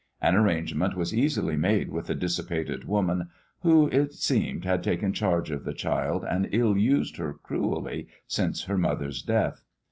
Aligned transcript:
An 0.19 0.33
arrangement 0.35 0.95
was 0.97 1.13
easily 1.13 1.55
made 1.55 1.91
with 1.91 2.07
the 2.07 2.15
dissipated 2.15 2.85
woman 2.85 3.29
who, 3.59 3.85
it 3.89 4.13
seemed, 4.13 4.65
had 4.65 4.81
taken 4.83 5.13
charge 5.13 5.51
of 5.51 5.63
the 5.63 5.75
child 5.75 6.25
and 6.27 6.49
ill 6.51 6.75
used 6.75 7.17
her 7.17 7.33
cruelly 7.35 8.07
since 8.27 8.63
her 8.63 8.79
mother's 8.79 9.21
death. 9.21 9.63